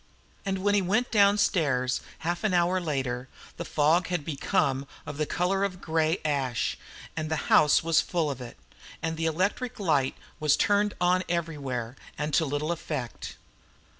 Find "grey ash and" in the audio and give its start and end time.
5.79-7.29